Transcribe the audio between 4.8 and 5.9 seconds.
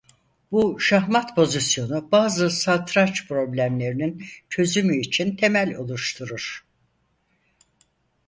için temel